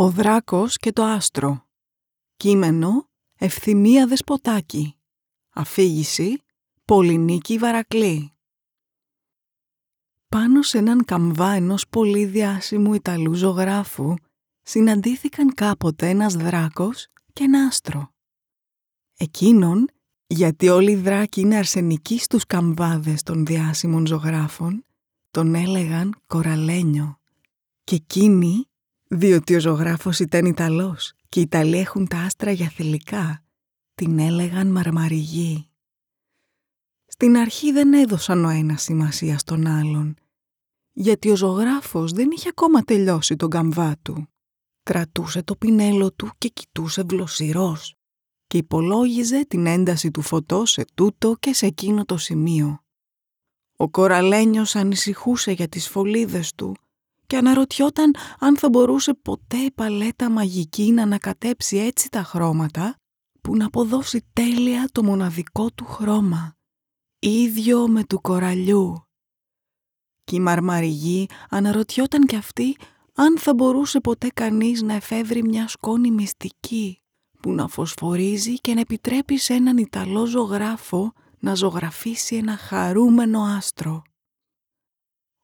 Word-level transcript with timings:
Ο 0.00 0.10
δράκος 0.10 0.76
και 0.76 0.92
το 0.92 1.02
άστρο 1.02 1.66
Κείμενο 2.36 3.08
Ευθυμία 3.38 4.06
Δεσποτάκη 4.06 4.96
Αφήγηση 5.54 6.42
Πολυνίκη 6.84 7.58
Βαρακλή 7.58 8.32
Πάνω 10.28 10.62
σε 10.62 10.78
έναν 10.78 11.04
καμβά 11.04 11.50
ενός 11.50 11.88
πολύ 11.88 12.24
διάσημου 12.24 12.94
Ιταλού 12.94 13.34
ζωγράφου 13.34 14.14
συναντήθηκαν 14.62 15.54
κάποτε 15.54 16.08
ένας 16.08 16.34
δράκος 16.34 17.06
και 17.32 17.44
ένα 17.44 17.66
άστρο. 17.66 18.10
Εκείνον, 19.16 19.90
γιατί 20.26 20.68
όλοι 20.68 20.90
οι 20.90 20.96
δράκοι 20.96 21.40
είναι 21.40 21.56
αρσενικοί 21.56 22.18
στους 22.18 22.46
καμβάδες 22.46 23.22
των 23.22 23.46
διάσημων 23.46 24.06
ζωγράφων, 24.06 24.84
τον 25.30 25.54
έλεγαν 25.54 26.16
κοραλένιο. 26.26 27.18
Και 27.84 27.94
εκείνη, 27.94 28.69
διότι 29.14 29.54
ο 29.54 29.60
ζωγράφος 29.60 30.18
ήταν 30.18 30.44
Ιταλός 30.44 31.12
και 31.28 31.40
οι 31.40 31.42
Ιταλοί 31.42 31.78
έχουν 31.78 32.06
τα 32.06 32.18
άστρα 32.18 32.50
για 32.50 32.68
θηλυκά, 32.68 33.44
την 33.94 34.18
έλεγαν 34.18 34.66
μαρμαριγή. 34.66 35.68
Στην 37.06 37.36
αρχή 37.36 37.72
δεν 37.72 37.92
έδωσαν 37.92 38.44
ο 38.44 38.48
ένας 38.48 38.82
σημασία 38.82 39.38
στον 39.38 39.66
άλλον, 39.66 40.16
γιατί 40.92 41.30
ο 41.30 41.36
ζωγράφος 41.36 42.12
δεν 42.12 42.30
είχε 42.30 42.48
ακόμα 42.48 42.82
τελειώσει 42.82 43.36
τον 43.36 43.50
καμβά 43.50 43.96
του. 44.02 44.28
Κρατούσε 44.82 45.42
το 45.42 45.56
πινέλο 45.56 46.12
του 46.12 46.30
και 46.38 46.48
κοιτούσε 46.48 47.02
βλοσιρός 47.02 47.94
και 48.46 48.56
υπολόγιζε 48.56 49.46
την 49.46 49.66
ένταση 49.66 50.10
του 50.10 50.22
φωτός 50.22 50.70
σε 50.70 50.84
τούτο 50.94 51.36
και 51.40 51.54
σε 51.54 51.66
εκείνο 51.66 52.04
το 52.04 52.16
σημείο. 52.16 52.84
Ο 53.76 53.90
κοραλένιος 53.90 54.76
ανησυχούσε 54.76 55.52
για 55.52 55.68
τις 55.68 55.88
φωλίδες 55.88 56.54
του 56.54 56.76
και 57.30 57.36
αναρωτιόταν 57.36 58.14
αν 58.38 58.56
θα 58.56 58.68
μπορούσε 58.68 59.14
ποτέ 59.14 59.56
η 59.56 59.70
παλέτα 59.70 60.30
μαγική 60.30 60.90
να 60.90 61.02
ανακατέψει 61.02 61.76
έτσι 61.76 62.10
τα 62.10 62.22
χρώματα 62.22 62.96
που 63.40 63.56
να 63.56 63.66
αποδώσει 63.66 64.24
τέλεια 64.32 64.88
το 64.92 65.02
μοναδικό 65.02 65.70
του 65.70 65.84
χρώμα, 65.84 66.56
ίδιο 67.18 67.88
με 67.88 68.04
του 68.04 68.20
κοραλιού. 68.20 69.04
Και 70.24 70.36
η 70.36 70.40
μαρμαριγή 70.40 71.28
αναρωτιόταν 71.50 72.26
κι 72.26 72.36
αυτή 72.36 72.76
αν 73.14 73.38
θα 73.38 73.54
μπορούσε 73.54 74.00
ποτέ 74.00 74.28
κανείς 74.34 74.82
να 74.82 74.94
εφεύρει 74.94 75.42
μια 75.42 75.68
σκόνη 75.68 76.10
μυστική 76.10 77.00
που 77.40 77.52
να 77.52 77.68
φωσφορίζει 77.68 78.54
και 78.54 78.74
να 78.74 78.80
επιτρέπει 78.80 79.38
σε 79.38 79.54
έναν 79.54 79.76
Ιταλό 79.76 80.26
ζωγράφο 80.26 81.12
να 81.38 81.54
ζωγραφίσει 81.54 82.36
ένα 82.36 82.56
χαρούμενο 82.56 83.42
άστρο. 83.42 84.02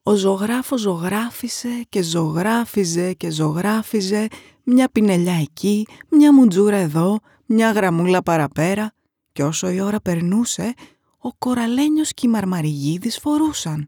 Ο 0.07 0.15
ζωγράφος 0.15 0.81
ζωγράφισε 0.81 1.85
και 1.89 2.01
ζωγράφιζε 2.01 3.13
και 3.13 3.29
ζωγράφιζε 3.29 4.27
μια 4.63 4.89
πινελιά 4.89 5.33
εκεί, 5.33 5.87
μια 6.09 6.33
μουτζούρα 6.33 6.75
εδώ, 6.75 7.19
μια 7.45 7.71
γραμμούλα 7.71 8.23
παραπέρα 8.23 8.93
και 9.31 9.43
όσο 9.43 9.69
η 9.69 9.81
ώρα 9.81 9.99
περνούσε, 9.99 10.73
ο 11.17 11.29
κοραλένιος 11.37 12.13
και 12.13 12.27
η 12.27 12.29
μαρμαριγίδης 12.29 13.19
φορούσαν. 13.19 13.87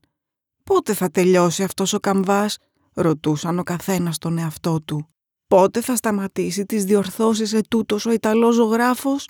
«Πότε 0.64 0.94
θα 0.94 1.10
τελειώσει 1.10 1.64
αυτός 1.64 1.94
ο 1.94 2.00
καμβάς» 2.00 2.58
ρωτούσαν 2.94 3.60
ο 3.60 3.64
καθένας 3.64 4.18
τον 4.18 4.38
εαυτό 4.38 4.82
του. 4.82 5.08
«Πότε 5.48 5.82
θα 5.82 5.96
σταματήσει 5.96 6.66
τις 6.66 6.84
διορθώσεις 6.84 7.54
ετούτος 7.54 8.06
ο 8.06 8.12
Ιταλός 8.12 8.56
ζωγράφος» 8.56 9.28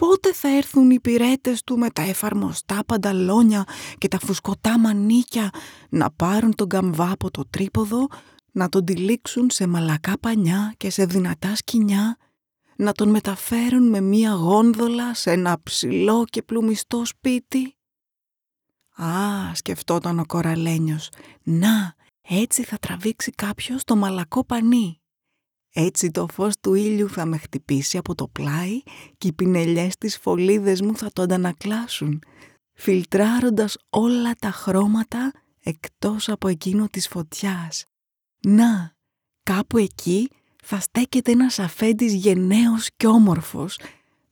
Πότε 0.00 0.32
θα 0.32 0.48
έρθουν 0.56 0.90
οι 0.90 1.00
πυρέτες 1.00 1.62
του 1.64 1.78
με 1.78 1.90
τα 1.90 2.02
εφαρμοστά 2.02 2.84
πανταλόνια 2.86 3.64
και 3.98 4.08
τα 4.08 4.18
φουσκωτά 4.18 4.78
μανίκια 4.78 5.50
να 5.88 6.10
πάρουν 6.10 6.54
τον 6.54 6.68
καμβά 6.68 7.10
από 7.10 7.30
το 7.30 7.44
τρίποδο, 7.50 8.06
να 8.52 8.68
τον 8.68 8.84
τυλίξουν 8.84 9.50
σε 9.50 9.66
μαλακά 9.66 10.18
πανιά 10.18 10.74
και 10.76 10.90
σε 10.90 11.04
δυνατά 11.04 11.56
σκοινιά, 11.56 12.16
να 12.76 12.92
τον 12.92 13.08
μεταφέρουν 13.08 13.88
με 13.88 14.00
μία 14.00 14.32
γόνδολα 14.32 15.14
σε 15.14 15.30
ένα 15.30 15.60
ψηλό 15.62 16.24
και 16.24 16.42
πλουμιστό 16.42 17.04
σπίτι; 17.04 17.76
Α, 18.96 19.54
σκεφτόταν 19.54 20.18
ο 20.18 20.26
κοραλένιος, 20.26 21.08
να, 21.42 21.94
έτσι 22.20 22.62
θα 22.62 22.78
τραβήξει 22.78 23.30
κάποιος 23.30 23.84
το 23.84 23.96
μαλακό 23.96 24.44
πανί. 24.44 24.99
Έτσι 25.72 26.10
το 26.10 26.26
φως 26.32 26.54
του 26.60 26.74
ήλιου 26.74 27.08
θα 27.08 27.26
με 27.26 27.36
χτυπήσει 27.38 27.98
από 27.98 28.14
το 28.14 28.28
πλάι 28.28 28.82
και 29.18 29.28
οι 29.28 29.32
πινελιές 29.32 29.96
της 29.96 30.18
φωλίδες 30.18 30.80
μου 30.80 30.96
θα 30.96 31.10
το 31.12 31.22
αντανακλάσουν, 31.22 32.22
φιλτράροντας 32.72 33.76
όλα 33.90 34.34
τα 34.38 34.50
χρώματα 34.50 35.32
εκτός 35.60 36.28
από 36.28 36.48
εκείνο 36.48 36.88
της 36.88 37.08
φωτιάς. 37.08 37.84
Να, 38.40 38.94
κάπου 39.42 39.78
εκεί 39.78 40.30
θα 40.62 40.80
στέκεται 40.80 41.30
ένας 41.30 41.58
αφέντης 41.58 42.14
γενναίος 42.14 42.88
και 42.96 43.06
όμορφος, 43.06 43.78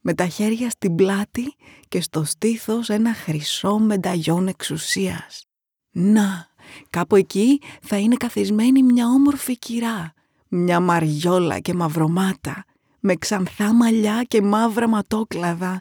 με 0.00 0.14
τα 0.14 0.26
χέρια 0.26 0.70
στην 0.70 0.94
πλάτη 0.94 1.54
και 1.88 2.00
στο 2.00 2.24
στήθος 2.24 2.88
ένα 2.88 3.14
χρυσό 3.14 3.78
μενταγιόν 3.78 4.48
εξουσίας. 4.48 5.44
Να, 5.90 6.48
κάπου 6.90 7.16
εκεί 7.16 7.60
θα 7.82 7.98
είναι 7.98 8.16
καθισμένη 8.16 8.82
μια 8.82 9.06
όμορφη 9.06 9.58
κυρά, 9.58 10.12
μια 10.48 10.80
μαριόλα 10.80 11.58
και 11.58 11.74
μαυρομάτα, 11.74 12.64
με 13.00 13.14
ξανθά 13.14 13.74
μαλλιά 13.74 14.22
και 14.28 14.42
μαύρα 14.42 14.88
ματόκλαδα, 14.88 15.80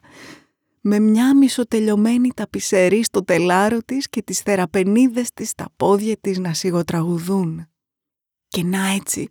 με 0.81 0.99
μια 0.99 1.37
μισοτελειωμένη 1.37 2.29
ταπισερή 2.35 3.03
στο 3.03 3.23
τελάρο 3.23 3.77
της 3.85 4.09
και 4.09 4.21
τις 4.21 4.39
θεραπενίδες 4.39 5.29
της 5.33 5.49
στα 5.49 5.65
πόδια 5.75 6.17
της 6.21 6.37
να 6.37 6.53
σιγοτραγουδούν. 6.53 7.67
Και 8.47 8.63
να 8.63 8.87
έτσι, 8.87 9.27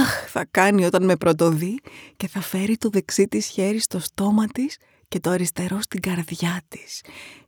αχ, 0.00 0.30
θα 0.30 0.46
κάνει 0.50 0.84
όταν 0.84 1.04
με 1.04 1.16
πρωτοδεί 1.16 1.80
και 2.16 2.28
θα 2.28 2.40
φέρει 2.40 2.76
το 2.76 2.88
δεξί 2.88 3.28
της 3.28 3.46
χέρι 3.46 3.78
στο 3.78 3.98
στόμα 3.98 4.46
της 4.46 4.76
και 5.08 5.20
το 5.20 5.30
αριστερό 5.30 5.80
στην 5.80 6.00
καρδιά 6.00 6.60
της. 6.68 7.00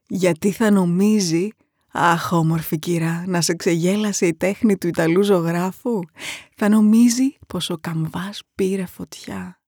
Γιατί 0.06 0.50
θα 0.50 0.70
νομίζει 0.70 1.48
Αχ, 1.96 2.32
όμορφη 2.32 2.78
κυρά, 2.78 3.24
να 3.26 3.40
σε 3.40 3.54
ξεγέλασε 3.54 4.26
η 4.26 4.34
τέχνη 4.34 4.76
του 4.76 4.86
Ιταλού 4.86 5.22
ζωγράφου. 5.22 6.00
Θα 6.56 6.68
νομίζει 6.68 7.36
πως 7.46 7.70
ο 7.70 7.76
καμβάς 7.80 8.42
πήρε 8.54 8.86
φωτιά. 8.86 9.60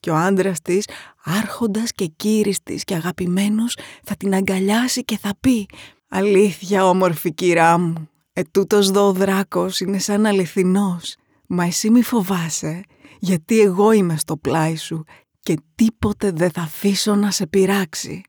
Και 0.00 0.10
ο 0.10 0.16
άντρας 0.16 0.60
της, 0.60 0.88
άρχοντας 1.24 1.92
και 1.92 2.06
κύρις 2.06 2.62
της 2.62 2.84
και 2.84 2.94
αγαπημένος, 2.94 3.76
θα 4.02 4.16
την 4.16 4.34
αγκαλιάσει 4.34 5.04
και 5.04 5.18
θα 5.18 5.32
πει 5.40 5.66
«Αλήθεια, 6.08 6.88
όμορφη 6.88 7.34
κυρά 7.34 7.78
μου, 7.78 8.08
ετούτος 8.32 8.90
δω 8.90 9.06
ο 9.06 9.12
δράκος 9.12 9.80
είναι 9.80 9.98
σαν 9.98 10.26
αληθινός. 10.26 11.16
Μα 11.46 11.64
εσύ 11.64 11.90
μη 11.90 12.02
φοβάσαι, 12.02 12.82
γιατί 13.18 13.60
εγώ 13.60 13.92
είμαι 13.92 14.16
στο 14.16 14.36
πλάι 14.36 14.76
σου 14.76 15.04
και 15.40 15.58
τίποτε 15.74 16.30
δεν 16.30 16.50
θα 16.50 16.60
αφήσω 16.60 17.14
να 17.14 17.30
σε 17.30 17.46
πειράξει». 17.46 18.22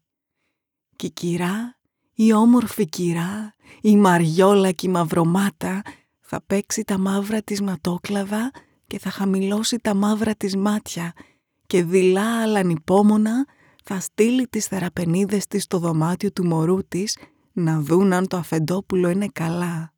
Και 0.95 1.05
η 1.05 1.11
κυρά 1.11 1.74
η 2.15 2.33
όμορφη 2.33 2.85
κυρά, 2.89 3.55
η 3.81 3.97
μαριόλα 3.97 4.71
και 4.71 4.87
η 4.87 4.91
μαυρομάτα 4.91 5.81
θα 6.19 6.41
παίξει 6.47 6.83
τα 6.83 6.97
μαύρα 6.97 7.41
της 7.41 7.61
ματόκλαδα 7.61 8.51
και 8.87 8.99
θα 8.99 9.09
χαμηλώσει 9.09 9.77
τα 9.77 9.93
μαύρα 9.93 10.35
της 10.35 10.55
μάτια 10.55 11.13
και 11.67 11.83
δειλά 11.83 12.41
αλλά 12.41 12.59
ανυπόμονα 12.59 13.45
θα 13.83 13.99
στείλει 13.99 14.47
τις 14.47 14.65
θεραπενίδες 14.65 15.47
της 15.47 15.63
στο 15.63 15.79
δωμάτιο 15.79 16.31
του 16.31 16.45
μωρού 16.45 16.87
της 16.87 17.17
να 17.51 17.79
δουν 17.79 18.13
αν 18.13 18.27
το 18.27 18.37
αφεντόπουλο 18.37 19.09
είναι 19.09 19.27
καλά. 19.33 19.93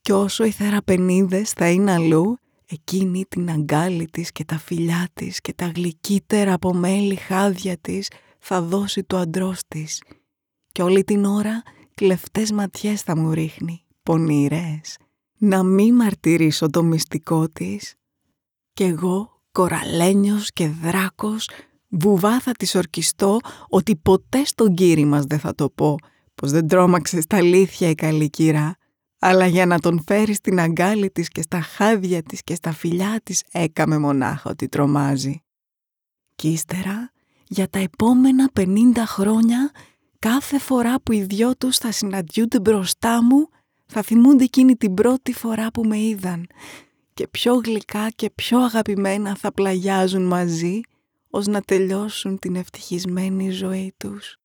Κι 0.00 0.12
όσο 0.12 0.44
οι 0.44 0.50
θεραπενίδες 0.50 1.50
θα 1.50 1.70
είναι 1.70 1.92
αλλού, 1.92 2.38
εκείνη 2.66 3.24
την 3.28 3.50
αγκάλη 3.50 4.06
της 4.06 4.32
και 4.32 4.44
τα 4.44 4.58
φιλιά 4.58 5.08
της 5.14 5.40
και 5.40 5.52
τα 5.52 5.66
γλυκύτερα 5.74 6.52
από 6.52 6.74
μέλι 6.74 7.14
χάδια 7.16 7.76
της 7.76 8.10
θα 8.38 8.62
δώσει 8.62 9.04
το 9.04 9.16
αντρός 9.16 9.60
της 9.68 10.02
και 10.72 10.82
όλη 10.82 11.04
την 11.04 11.24
ώρα 11.24 11.62
κλεφτές 11.94 12.52
ματιές 12.52 13.02
θα 13.02 13.16
μου 13.16 13.32
ρίχνει, 13.32 13.84
πονηρές, 14.02 14.96
να 15.38 15.62
μη 15.62 15.92
μαρτυρήσω 15.92 16.70
το 16.70 16.82
μυστικό 16.82 17.48
της. 17.48 17.94
Κι 18.72 18.82
εγώ, 18.82 19.40
κοραλένιος 19.52 20.52
και 20.52 20.68
δράκος, 20.68 21.48
βουβά 21.88 22.40
θα 22.40 22.52
της 22.52 22.74
ορκιστώ 22.74 23.38
ότι 23.68 23.96
ποτέ 23.96 24.44
στον 24.44 24.74
κύρι 24.74 25.04
μας 25.04 25.24
δεν 25.24 25.38
θα 25.38 25.54
το 25.54 25.70
πω, 25.70 25.96
πως 26.34 26.50
δεν 26.50 26.68
τρόμαξε 26.68 27.20
στα 27.20 27.36
αλήθεια 27.36 27.88
η 27.88 27.94
καλή 27.94 28.30
κυρά, 28.30 28.76
αλλά 29.18 29.46
για 29.46 29.66
να 29.66 29.78
τον 29.78 30.02
φέρεις 30.06 30.36
στην 30.36 30.60
αγκάλη 30.60 31.10
της 31.10 31.28
και 31.28 31.42
στα 31.42 31.60
χάδια 31.60 32.22
της 32.22 32.42
και 32.42 32.54
στα 32.54 32.72
φιλιά 32.72 33.20
της 33.22 33.42
έκαμε 33.52 33.98
μονάχα 33.98 34.50
ότι 34.50 34.68
τρομάζει. 34.68 35.42
Κι 36.34 36.48
ύστερα, 36.48 37.10
για 37.48 37.68
τα 37.68 37.78
επόμενα 37.78 38.50
πενήντα 38.52 39.06
χρόνια, 39.06 39.70
κάθε 40.22 40.58
φορά 40.58 41.00
που 41.00 41.12
οι 41.12 41.22
δυο 41.22 41.56
τους 41.56 41.76
θα 41.76 41.92
συναντιούνται 41.92 42.60
μπροστά 42.60 43.22
μου, 43.22 43.48
θα 43.86 44.02
θυμούνται 44.02 44.44
εκείνη 44.44 44.76
την 44.76 44.94
πρώτη 44.94 45.32
φορά 45.32 45.70
που 45.70 45.84
με 45.84 45.98
είδαν 45.98 46.46
και 47.14 47.28
πιο 47.28 47.54
γλυκά 47.54 48.08
και 48.10 48.30
πιο 48.30 48.58
αγαπημένα 48.58 49.36
θα 49.36 49.52
πλαγιάζουν 49.52 50.26
μαζί 50.26 50.80
ως 51.30 51.46
να 51.46 51.60
τελειώσουν 51.60 52.38
την 52.38 52.56
ευτυχισμένη 52.56 53.50
ζωή 53.50 53.94
τους. 53.96 54.36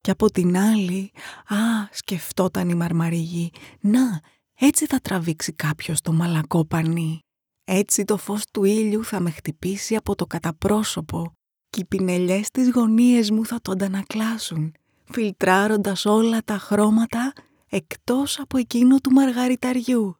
Και 0.00 0.10
από 0.10 0.30
την 0.30 0.56
άλλη, 0.56 1.10
α, 1.46 1.56
σκεφτόταν 1.90 2.68
η 2.68 2.74
μαρμαριγή, 2.74 3.50
να, 3.80 4.20
έτσι 4.54 4.86
θα 4.86 5.00
τραβήξει 5.00 5.52
κάποιος 5.52 6.00
το 6.00 6.12
μαλακό 6.12 6.64
πανί. 6.64 7.18
Έτσι 7.64 8.04
το 8.04 8.16
φως 8.16 8.42
του 8.52 8.64
ήλιου 8.64 9.04
θα 9.04 9.20
με 9.20 9.30
χτυπήσει 9.30 9.96
από 9.96 10.14
το 10.14 10.26
καταπρόσωπο 10.26 11.32
και 11.72 11.80
οι 11.80 11.84
πινελιές 11.84 12.50
της 12.50 12.70
γωνίες 12.70 13.30
μου 13.30 13.46
θα 13.46 13.58
το 13.62 13.72
αντανακλάσουν, 13.72 14.74
φιλτράροντας 15.04 16.06
όλα 16.06 16.40
τα 16.44 16.58
χρώματα 16.58 17.32
εκτός 17.68 18.38
από 18.40 18.58
εκείνο 18.58 18.98
του 18.98 19.10
μαργαριταριού. 19.10 20.16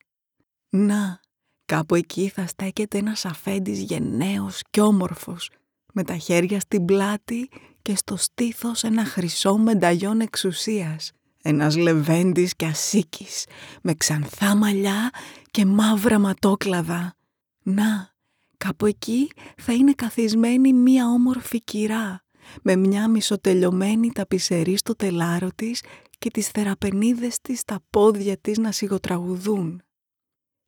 Να, 0.69 1.21
κάπου 1.65 1.95
εκεί 1.95 2.29
θα 2.29 2.47
στέκεται 2.47 2.99
ένας 2.99 3.25
αφέντης 3.25 3.81
γενναίος 3.81 4.61
κι 4.71 4.81
όμορφος, 4.81 5.51
με 5.93 6.05
τα 6.05 6.17
χέρια 6.17 6.61
στην 6.61 6.85
πλάτη 6.85 7.49
και 7.83 7.97
στο 7.97 8.17
στήθος 8.17 8.85
ένα 8.85 9.05
χρυσό 9.05 9.57
μενταγιόν 9.57 10.21
εξουσίας, 10.21 11.13
ένας 11.43 11.77
λεβέντης 11.77 12.57
και 12.57 12.67
ασίκης, 12.67 13.47
με 13.83 13.95
ξανθά 13.95 14.57
μαλλιά 14.57 15.11
και 15.51 15.67
μαύρα 15.67 16.19
ματόκλαδα. 16.19 17.15
Να, 17.63 18.12
κάπου 18.65 18.87
εκεί 18.87 19.31
θα 19.57 19.73
είναι 19.73 19.93
καθισμένη 19.93 20.73
μία 20.73 21.07
όμορφη 21.07 21.61
κυρά, 21.65 22.25
με 22.63 22.77
μια 22.77 23.09
μισοτελειωμένη 23.09 24.13
ταπισερή 24.13 24.77
στο 24.77 24.97
τελάρο 24.97 25.49
της 25.55 25.83
και 26.19 26.31
τις 26.31 26.49
θεραπενίδες 26.49 27.39
της 27.41 27.59
στα 27.59 27.81
πόδια 27.91 28.37
της 28.37 28.59
να 28.59 28.73
σιγοτραγουδούν. 28.73 29.83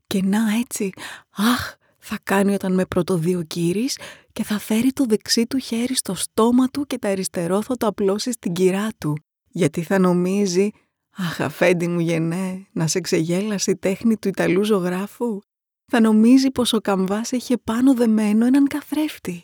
Και 0.06 0.23
να 0.23 0.38
έτσι, 0.61 0.91
αχ, 1.31 1.75
θα 1.99 2.19
κάνει 2.23 2.55
όταν 2.55 2.75
με 2.75 2.87
πρωτοδεί 2.87 3.35
ο 3.35 3.43
κύρις 3.43 3.99
και 4.32 4.44
θα 4.44 4.58
φέρει 4.58 4.93
το 4.93 5.05
δεξί 5.05 5.46
του 5.46 5.58
χέρι 5.58 5.96
στο 5.96 6.14
στόμα 6.14 6.69
του 6.69 6.85
και 6.87 6.99
τα 6.99 7.08
αριστερό 7.08 7.62
θα 7.62 7.76
το 7.76 7.87
απλώσει 7.87 8.32
στην 8.32 8.52
κυρά 8.52 8.88
του, 8.99 9.14
γιατί 9.49 9.82
θα 9.82 9.99
νομίζει 9.99 10.70
«Αχ, 11.17 11.41
αφέντη 11.41 11.88
μου 11.88 12.00
γεννέ, 12.00 12.67
να 12.73 12.87
σε 12.87 13.00
ξεγέλασε 13.00 13.70
η 13.70 13.76
τέχνη 13.76 14.17
του 14.17 14.29
Ιταλού 14.29 14.64
ζωγράφου». 14.64 15.41
Θα 15.86 16.00
νομίζει 16.00 16.50
πως 16.50 16.72
ο 16.72 16.81
καμβάς 16.81 17.32
έχει 17.32 17.58
πάνω 17.58 17.94
δεμένο 17.94 18.46
έναν 18.46 18.66
καθρέφτη. 18.66 19.42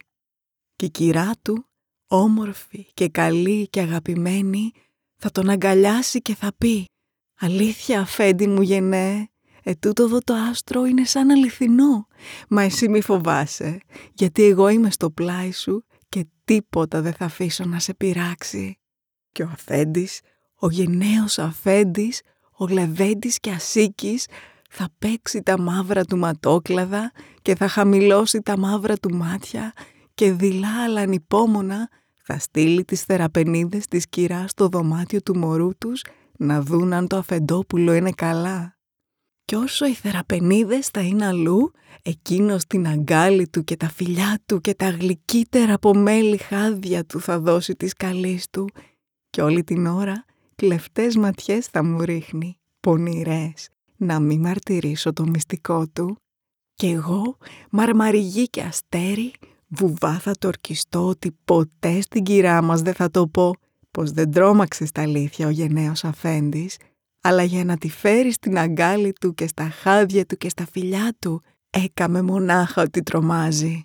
Και 0.76 0.84
η 0.84 0.90
κυρά 0.90 1.32
του, 1.42 1.68
όμορφη 2.06 2.86
και 2.94 3.08
καλή 3.08 3.68
και 3.68 3.80
αγαπημένη, 3.80 4.70
θα 5.16 5.30
τον 5.30 5.48
αγκαλιάσει 5.48 6.20
και 6.22 6.34
θα 6.34 6.52
πει 6.58 6.84
«Αλήθεια, 7.40 8.00
αφέντη 8.00 8.46
μου 8.46 8.62
γεννέ, 8.62 9.30
ε, 9.62 9.74
τούτο 9.74 10.02
εδώ 10.02 10.18
το 10.18 10.34
άστρο 10.34 10.84
είναι 10.84 11.04
σαν 11.04 11.30
αληθινό. 11.30 12.06
Μα 12.48 12.62
εσύ 12.62 12.88
μη 12.88 13.00
φοβάσαι, 13.00 13.80
γιατί 14.12 14.42
εγώ 14.42 14.68
είμαι 14.68 14.90
στο 14.90 15.10
πλάι 15.10 15.52
σου 15.52 15.84
και 16.08 16.26
τίποτα 16.44 17.00
δεν 17.00 17.12
θα 17.12 17.24
αφήσω 17.24 17.64
να 17.64 17.78
σε 17.78 17.94
πειράξει. 17.94 18.78
Και 19.32 19.42
ο 19.42 19.48
αφέντης, 19.52 20.20
ο 20.54 20.70
γενναίος 20.70 21.38
αφέντης, 21.38 22.20
ο 22.56 22.66
Λεβέντης 22.66 23.38
και 23.38 23.50
Ασίκης 23.50 24.26
θα 24.72 24.88
παίξει 24.98 25.42
τα 25.42 25.60
μαύρα 25.60 26.04
του 26.04 26.18
ματόκλαδα 26.18 27.12
και 27.42 27.54
θα 27.54 27.68
χαμηλώσει 27.68 28.42
τα 28.42 28.58
μαύρα 28.58 28.96
του 28.96 29.14
μάτια 29.14 29.72
και 30.14 30.32
δειλά 30.32 30.82
αλλά 30.84 31.00
ανυπόμονα 31.00 31.88
θα 32.22 32.38
στείλει 32.38 32.84
τις 32.84 33.02
θεραπενίδες 33.02 33.86
της 33.86 34.08
κυράς 34.08 34.50
στο 34.50 34.68
δωμάτιο 34.68 35.22
του 35.22 35.38
μωρού 35.38 35.70
τους 35.78 36.02
να 36.38 36.62
δουν 36.62 36.92
αν 36.92 37.06
το 37.06 37.16
αφεντόπουλο 37.16 37.92
είναι 37.92 38.10
καλά. 38.10 38.78
Κι 39.44 39.54
όσο 39.54 39.86
οι 39.86 39.94
θεραπενίδες 39.94 40.88
θα 40.88 41.00
είναι 41.00 41.26
αλλού, 41.26 41.72
εκείνος 42.02 42.66
την 42.66 42.86
αγκάλη 42.86 43.48
του 43.48 43.64
και 43.64 43.76
τα 43.76 43.88
φιλιά 43.88 44.40
του 44.46 44.60
και 44.60 44.74
τα 44.74 44.88
γλυκύτερα 44.88 45.74
από 45.74 45.94
μέλι 45.94 46.36
χάδια 46.36 47.04
του 47.04 47.20
θα 47.20 47.38
δώσει 47.40 47.74
της 47.74 47.92
καλής 47.92 48.50
του 48.50 48.68
και 49.30 49.42
όλη 49.42 49.64
την 49.64 49.86
ώρα 49.86 50.24
κλεφτές 50.54 51.16
ματιές 51.16 51.66
θα 51.66 51.84
μου 51.84 52.00
ρίχνει, 52.00 52.60
πονηρές, 52.80 53.68
να 54.00 54.20
μην 54.20 54.40
μαρτυρήσω 54.40 55.12
το 55.12 55.26
μυστικό 55.26 55.88
του. 55.88 56.16
Κι 56.74 56.86
εγώ, 56.86 57.36
μαρμαριγή 57.70 58.48
και 58.48 58.62
αστέρι, 58.62 59.32
βουβά 59.68 60.18
θα 60.18 60.32
το 60.38 60.48
ορκιστώ 60.48 61.06
ότι 61.06 61.38
ποτέ 61.44 62.00
στην 62.00 62.22
κυρά 62.22 62.62
μας 62.62 62.82
δεν 62.82 62.94
θα 62.94 63.10
το 63.10 63.28
πω 63.28 63.54
πως 63.90 64.10
δεν 64.10 64.30
τρόμαξε 64.30 64.86
στα 64.86 65.02
αλήθεια 65.02 65.46
ο 65.46 65.50
γενναίος 65.50 66.04
αφέντης 66.04 66.76
αλλά 67.20 67.42
για 67.42 67.64
να 67.64 67.76
τη 67.76 67.88
φέρει 67.88 68.32
στην 68.32 68.58
αγκάλη 68.58 69.12
του 69.12 69.34
και 69.34 69.46
στα 69.46 69.70
χάδια 69.70 70.26
του 70.26 70.36
και 70.36 70.48
στα 70.48 70.66
φιλιά 70.66 71.16
του, 71.18 71.42
έκαμε 71.70 72.22
μονάχα 72.22 72.82
ότι 72.82 73.02
τρομάζει. 73.02 73.84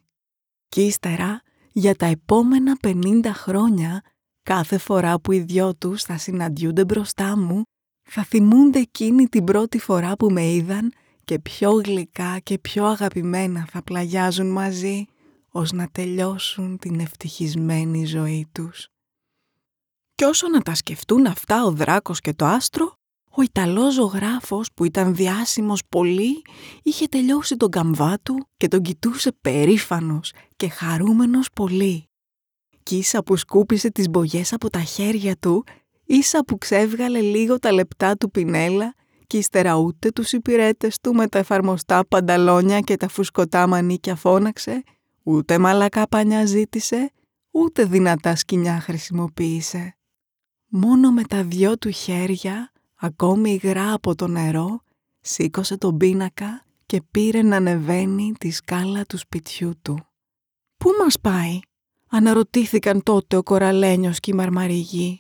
Κι 0.67 0.81
ύστερα, 0.81 1.41
για 1.71 1.95
τα 1.95 2.05
επόμενα 2.05 2.75
πενήντα 2.75 3.33
χρόνια, 3.33 4.01
κάθε 4.43 4.77
φορά 4.77 5.19
που 5.19 5.31
οι 5.31 5.39
δυο 5.39 5.75
τους 5.75 6.03
θα 6.03 6.17
συναντιούνται 6.17 6.85
μπροστά 6.85 7.37
μου, 7.37 7.63
θα 8.05 8.23
θυμούνται 8.23 8.79
εκείνη 8.79 9.27
την 9.27 9.43
πρώτη 9.43 9.79
φορά 9.79 10.15
που 10.15 10.31
με 10.31 10.51
είδαν 10.51 10.93
και 11.23 11.39
πιο 11.39 11.71
γλυκά 11.71 12.39
και 12.39 12.59
πιο 12.59 12.85
αγαπημένα 12.85 13.65
θα 13.69 13.83
πλαγιάζουν 13.83 14.51
μαζί, 14.51 15.05
ως 15.49 15.71
να 15.71 15.87
τελειώσουν 15.91 16.77
την 16.77 16.99
ευτυχισμένη 16.99 18.05
ζωή 18.05 18.47
τους. 18.51 18.87
Κι 20.15 20.23
όσο 20.23 20.49
να 20.49 20.61
τα 20.61 20.75
σκεφτούν 20.75 21.25
αυτά 21.25 21.63
ο 21.63 21.71
δράκος 21.71 22.19
και 22.19 22.33
το 22.33 22.45
άστρο, 22.45 22.97
ο 23.37 23.41
Ιταλός 23.41 23.93
ζωγράφος 23.93 24.69
που 24.73 24.85
ήταν 24.85 25.15
διάσημος 25.15 25.81
πολύ 25.89 26.41
είχε 26.83 27.05
τελειώσει 27.05 27.57
τον 27.57 27.69
καμβά 27.69 28.19
του 28.23 28.47
και 28.57 28.67
τον 28.67 28.81
κοιτούσε 28.81 29.31
περήφανος 29.41 30.31
και 30.55 30.69
χαρούμενος 30.69 31.49
πολύ. 31.53 32.09
Κι 32.83 32.97
ίσα 32.97 33.23
που 33.23 33.35
σκούπισε 33.35 33.91
τις 33.91 34.09
μπογιές 34.09 34.53
από 34.53 34.69
τα 34.69 34.79
χέρια 34.79 35.37
του, 35.37 35.63
ίσα 36.05 36.43
που 36.45 36.57
ξέβγαλε 36.57 37.19
λίγο 37.19 37.59
τα 37.59 37.71
λεπτά 37.71 38.15
του 38.15 38.31
πινέλα 38.31 38.95
και 39.27 39.37
ύστερα 39.37 39.75
ούτε 39.75 40.11
τους 40.11 40.31
υπηρέτες 40.31 40.99
του 40.99 41.13
με 41.13 41.27
τα 41.27 41.39
εφαρμοστά 41.39 42.05
πανταλόνια 42.07 42.79
και 42.79 42.97
τα 42.97 43.07
φουσκωτά 43.07 43.67
μανίκια 43.67 44.15
φώναξε, 44.15 44.83
ούτε 45.23 45.57
μαλακά 45.57 46.07
πανιά 46.07 46.45
ζήτησε, 46.45 47.11
ούτε 47.51 47.85
δυνατά 47.85 48.35
σκηνιά 48.35 48.79
χρησιμοποίησε. 48.79 49.97
Μόνο 50.67 51.11
με 51.11 51.23
τα 51.23 51.43
δυο 51.43 51.77
του 51.77 51.89
χέρια 51.89 52.71
ακόμη 52.95 53.51
υγρά 53.51 53.93
από 53.93 54.15
το 54.15 54.27
νερό, 54.27 54.81
σήκωσε 55.21 55.77
τον 55.77 55.97
πίνακα 55.97 56.65
και 56.85 57.01
πήρε 57.11 57.41
να 57.41 57.55
ανεβαίνει 57.55 58.33
τη 58.39 58.51
σκάλα 58.51 59.03
του 59.03 59.17
σπιτιού 59.17 59.73
του. 59.81 60.07
«Πού 60.77 60.89
μας 61.03 61.19
πάει» 61.19 61.59
αναρωτήθηκαν 62.09 63.03
τότε 63.03 63.35
ο 63.35 63.43
κοραλένιος 63.43 64.19
και 64.19 64.31
η 64.31 64.33
μαρμαριγή. 64.33 65.17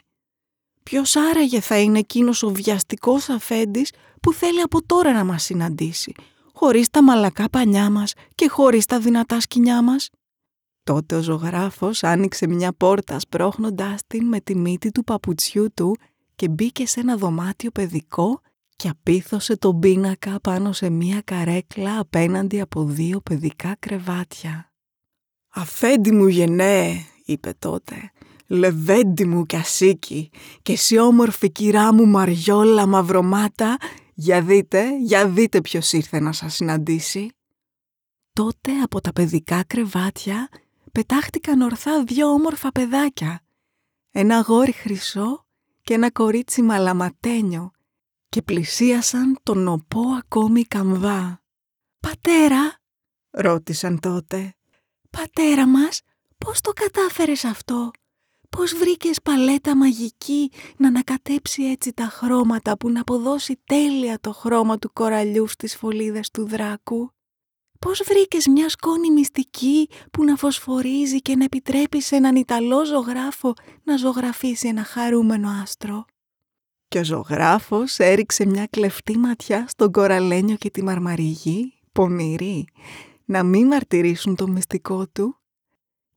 Ποιος 0.89 1.15
άραγε 1.15 1.59
θα 1.59 1.79
είναι 1.79 1.99
εκείνος 1.99 2.43
ο 2.43 2.49
βιαστικός 2.49 3.29
αφέντης 3.29 3.91
που 4.21 4.33
θέλει 4.33 4.61
από 4.61 4.85
τώρα 4.85 5.13
να 5.13 5.23
μας 5.23 5.43
συναντήσει, 5.43 6.13
χωρίς 6.53 6.89
τα 6.89 7.03
μαλακά 7.03 7.49
πανιά 7.49 7.89
μας 7.89 8.13
και 8.35 8.49
χωρίς 8.49 8.85
τα 8.85 8.99
δυνατά 8.99 9.39
σκηνιά 9.39 9.81
μας; 9.81 10.09
Τότε 10.83 11.15
ο 11.15 11.21
ζωγράφος 11.21 12.03
άνοιξε 12.03 12.47
μια 12.47 12.73
πόρτα 12.73 13.19
σπρώχνοντάς 13.19 14.01
την 14.07 14.25
με 14.25 14.39
τη 14.39 14.55
μύτη 14.55 14.91
του 14.91 15.03
παπουτσιού 15.03 15.67
του 15.73 15.97
και 16.35 16.49
μπήκε 16.49 16.87
σε 16.87 16.99
ένα 16.99 17.17
δωμάτιο 17.17 17.71
παιδικό 17.71 18.41
και 18.75 18.89
απίθωσε 18.89 19.57
τον 19.57 19.79
πίνακα 19.79 20.39
πάνω 20.41 20.71
σε 20.71 20.89
μία 20.89 21.21
καρέκλα 21.21 21.99
απέναντι 21.99 22.61
από 22.61 22.83
δύο 22.83 23.19
παιδικά 23.21 23.75
κρεβάτια. 23.79 24.71
«Αφέντη 25.49 26.11
μου 26.11 26.27
γενναίε», 26.27 27.05
είπε 27.25 27.53
τότε, 27.59 28.11
«λεβέντη 28.47 29.25
μου 29.25 29.45
κι 29.45 29.55
ασίκι 29.55 30.29
και 30.61 30.71
εσύ 30.71 30.97
όμορφη 30.97 31.51
κυρά 31.51 31.93
μου 31.93 32.05
μαριόλα 32.07 32.85
μαυρομάτα, 32.85 33.77
για 34.13 34.41
δείτε, 34.41 34.97
για 34.99 35.27
δείτε 35.27 35.61
ποιος 35.61 35.93
ήρθε 35.93 36.19
να 36.19 36.31
σας 36.31 36.53
συναντήσει». 36.53 37.29
Τότε 38.33 38.71
από 38.81 39.01
τα 39.01 39.13
παιδικά 39.13 39.63
κρεβάτια 39.63 40.49
πετάχτηκαν 40.91 41.61
ορθά 41.61 42.03
δύο 42.03 42.27
όμορφα 42.27 42.71
παιδάκια. 42.71 43.39
Ένα 44.11 44.39
γόρι 44.39 44.71
χρυσό 44.71 45.45
και 45.81 45.93
ένα 45.93 46.11
κορίτσι 46.11 46.61
μαλαματένιο 46.61 47.71
και 48.29 48.41
πλησίασαν 48.41 49.37
τον 49.43 49.67
οπό 49.67 50.01
ακόμη 50.17 50.63
καμβά. 50.63 51.41
«Πατέρα», 51.99 52.79
ρώτησαν 53.29 53.99
τότε, 53.99 54.55
«πατέρα 55.09 55.67
μας, 55.67 56.01
πώς 56.37 56.61
το 56.61 56.71
κατάφερες 56.71 57.43
αυτό, 57.43 57.91
πώς 58.49 58.73
βρήκες 58.73 59.21
παλέτα 59.21 59.75
μαγική 59.75 60.51
να 60.77 60.87
ανακατέψει 60.87 61.63
έτσι 61.63 61.93
τα 61.93 62.03
χρώματα 62.03 62.77
που 62.77 62.89
να 62.89 63.01
αποδώσει 63.01 63.59
τέλεια 63.65 64.19
το 64.21 64.33
χρώμα 64.33 64.77
του 64.77 64.93
κοραλιού 64.93 65.47
στις 65.47 65.75
φωλίδες 65.75 66.29
του 66.31 66.47
δράκου». 66.47 67.09
Πώς 67.79 68.01
βρήκες 68.05 68.47
μια 68.47 68.69
σκόνη 68.69 69.11
μυστική 69.11 69.89
που 70.11 70.23
να 70.23 70.35
φωσφορίζει 70.35 71.21
και 71.21 71.35
να 71.35 71.43
επιτρέπει 71.43 72.01
σε 72.01 72.15
έναν 72.15 72.35
Ιταλό 72.35 72.85
ζωγράφο 72.85 73.53
να 73.83 73.97
ζωγραφίσει 73.97 74.67
ένα 74.67 74.83
χαρούμενο 74.83 75.49
άστρο; 75.61 76.05
Και 76.87 76.99
ο 76.99 77.03
ζωγράφος 77.03 77.99
έριξε 77.99 78.45
μια 78.45 78.65
κλεφτή 78.65 79.17
ματιά 79.17 79.65
στον 79.67 79.91
κοραλένιο 79.91 80.55
και 80.55 80.69
τη 80.69 80.83
μαρμαριγή, 80.83 81.73
πονηρή, 81.91 82.67
να 83.25 83.43
μην 83.43 83.67
μαρτυρήσουν 83.67 84.35
το 84.35 84.47
μυστικό 84.47 85.07
του. 85.07 85.39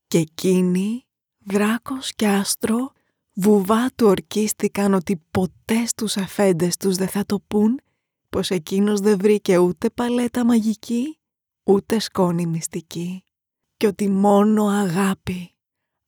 Και 0.07 0.17
εκείνοι, 0.17 1.03
δράκος 1.51 2.13
και 2.15 2.27
άστρο, 2.27 2.91
βουβά 3.33 3.89
του 3.95 4.07
ορκίστηκαν 4.07 4.93
ότι 4.93 5.21
ποτές 5.31 5.89
στους 5.89 6.17
αφέντες 6.17 6.77
τους 6.77 6.95
δεν 6.95 7.07
θα 7.07 7.25
το 7.25 7.39
πούν 7.47 7.81
πως 8.29 8.49
εκείνος 8.49 8.99
δεν 8.99 9.17
βρήκε 9.17 9.57
ούτε 9.57 9.89
παλέτα 9.89 10.45
μαγική, 10.45 11.19
ούτε 11.63 11.99
σκόνη 11.99 12.45
μυστική 12.45 13.23
και 13.77 13.87
ότι 13.87 14.09
μόνο 14.09 14.67
αγάπη, 14.67 15.55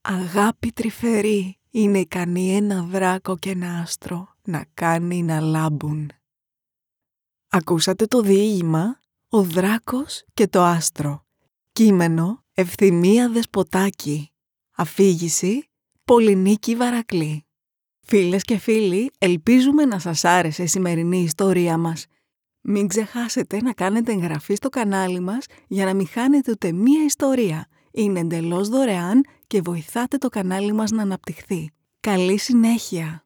αγάπη 0.01 0.71
τρυφερή 0.71 1.59
είναι 1.69 1.99
ικανή 1.99 2.55
ένα 2.55 2.83
δράκο 2.83 3.37
και 3.37 3.49
ένα 3.49 3.79
άστρο 3.79 4.35
να 4.43 4.65
κάνει 4.73 5.23
να 5.23 5.39
λάμπουν. 5.39 6.11
Ακούσατε 7.49 8.05
το 8.05 8.21
διήγημα 8.21 8.99
«Ο 9.29 9.43
δράκος 9.43 10.23
και 10.33 10.47
το 10.47 10.61
άστρο». 10.63 11.25
Κείμενο 11.71 12.43
Ευθυμία 12.53 13.29
Δεσποτάκη. 13.29 14.31
Αφήγηση 14.75 15.69
Πολυνίκη 16.05 16.75
Βαρακλή. 16.75 17.45
Φίλες 17.99 18.43
και 18.43 18.57
φίλοι, 18.57 19.11
ελπίζουμε 19.17 19.85
να 19.85 19.99
σας 19.99 20.25
άρεσε 20.25 20.63
η 20.63 20.67
σημερινή 20.67 21.17
ιστορία 21.17 21.77
μας. 21.77 22.05
Μην 22.61 22.87
ξεχάσετε 22.87 23.61
να 23.61 23.73
κάνετε 23.73 24.11
εγγραφή 24.11 24.55
στο 24.55 24.69
κανάλι 24.69 25.19
μας 25.19 25.45
για 25.67 25.85
να 25.85 25.93
μην 25.93 26.07
χάνετε 26.07 26.51
ούτε 26.51 26.71
μία 26.71 27.03
ιστορία. 27.03 27.67
Είναι 27.91 28.19
εντελώς 28.19 28.69
δωρεάν 28.69 29.25
και 29.47 29.61
βοηθάτε 29.61 30.17
το 30.17 30.29
κανάλι 30.29 30.73
μας 30.73 30.91
να 30.91 31.01
αναπτυχθεί. 31.01 31.71
Καλή 31.99 32.37
συνέχεια! 32.37 33.25